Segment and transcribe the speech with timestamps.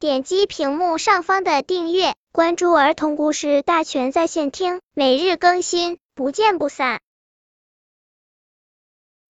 [0.00, 7.00] 点击屏幕上方的订阅，关注儿童故事大全在线听，每日更新，不见不散。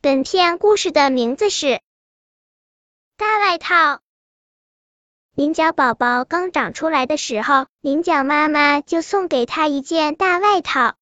[0.00, 1.66] 本片故事的名字是
[3.18, 3.74] 《大外套》。
[5.34, 10.96] 菱角宝宝刚长出来的时候，菱角妈妈就送给他一件大外套。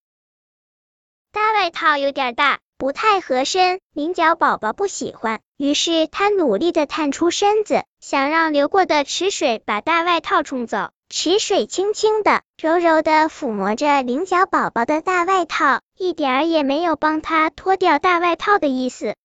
[1.31, 2.59] 大外套有点大。
[2.83, 10.89] 不太合身，菱角宝宝不喜欢，于是他努力的探出身子，想让流过的池水把大外套冲走。
[11.07, 19.15] 池水轻轻的、柔柔的抚摸着菱角宝宝的大外套，一点儿也没有帮他脱掉大外套的意思。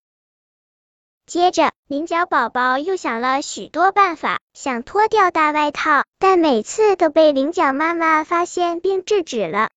[1.26, 9.68] 接着，菱角宝宝又想了许多办法，想脱掉大外套，但每次都被菱角妈妈发现并制止了。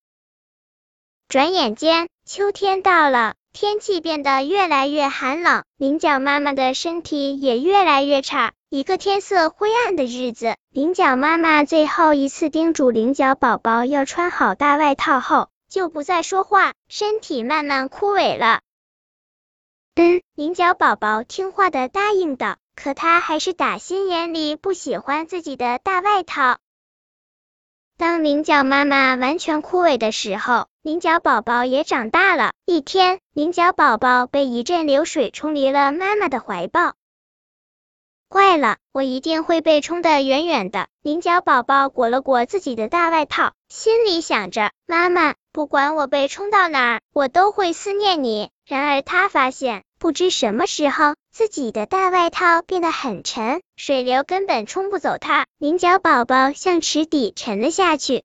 [1.27, 3.33] 转眼间，秋天到了。
[3.53, 8.53] 天气变得越来越寒冷，菱角妈妈的身体也越来越差。
[8.69, 18.61] 一个天色灰暗的日子，菱角妈妈最后一次叮嘱菱角宝宝要穿好大外套后，就不再说话，身体慢慢枯萎了。
[19.95, 26.57] 嗯，菱角宝宝听话的答应道，可他还是打心眼里不喜欢自己的大外套。
[27.97, 32.53] 当菱角妈妈完全枯萎的时候，菱角宝宝也长大了。
[32.65, 36.95] 一天，菱角宝宝被一阵流水冲离了妈妈的怀抱。
[38.31, 40.87] 坏了，我一定会被冲得远远的。
[41.03, 48.49] 菱角宝宝裹了裹自己的大外套，心里想着：妈妈，不管我被冲到哪儿，我都会思念你。
[48.65, 55.45] 然而，他发现，不知什么时候，自己的大外套变得很沉，水流根本冲不走它。
[55.59, 58.23] 菱角宝宝向池底沉了下去。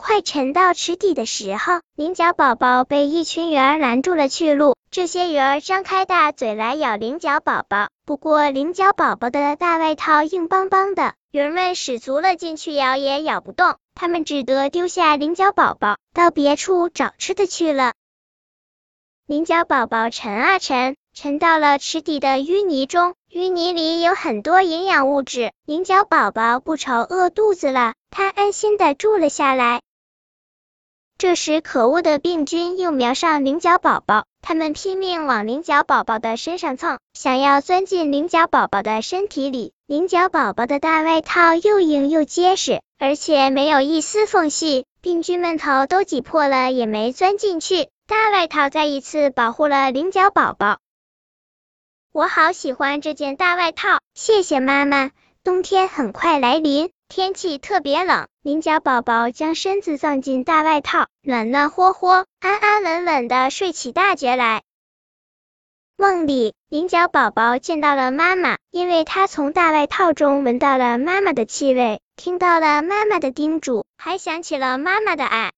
[0.00, 4.76] 快沉到池底的时候，菱角宝宝被一群鱼儿拦住了去路。
[4.92, 17.92] 这些鱼儿张开大嘴来咬菱角宝宝，不过菱角宝宝的大外套硬邦邦的，鱼儿们使足了劲去咬也咬不动，他们只得丢下菱角宝宝，到别处找吃的去了。
[19.26, 29.82] 菱角宝宝沉啊沉，沉到了池底的淤泥中，淤泥里有很多营养物质，菱角宝宝不愁饿肚子了，它安心的住了下来。
[31.18, 39.72] 这时，可恶的病菌又瞄上菱角宝宝，他们拼命往菱角宝宝的身上蹭，想要钻进菱角宝宝的身体里。
[39.88, 47.88] 菱角宝宝的大外套又硬又结实，而且没有一丝缝隙，病菌们头都挤破了也没钻进去。
[48.06, 50.78] 大外套再一次保护了菱角宝宝。
[52.12, 55.10] 我好喜欢这件大外套，谢谢妈妈。
[55.42, 56.90] 冬天很快来临。
[57.08, 64.62] 天气特别冷，菱角宝宝将身子藏进大外套，暖暖和和，安安稳稳的睡起大觉来。
[65.96, 75.52] 梦里，菱角宝宝见到了妈妈，因为他从大外套中闻到了妈妈的气味，听到了妈妈的叮嘱，还想起了妈妈的爱。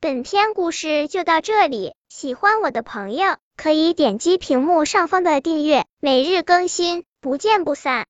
[0.00, 8.06] 本篇故事就到这里，喜欢我的朋友可以点击屏幕上方的订阅，每日更新，不见不散。